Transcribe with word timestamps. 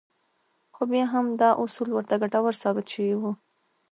خو 0.75 0.81
بيا 0.91 1.05
هم 1.13 1.25
دا 1.41 1.49
اصول 1.63 1.89
ورته 1.93 2.15
ګټور 2.23 2.53
ثابت 2.63 2.85
شوي 2.93 3.15
وو. 3.17 3.31